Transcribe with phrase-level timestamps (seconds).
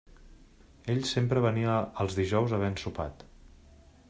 [0.93, 3.25] Ell sempre venia els dijous havent sopat.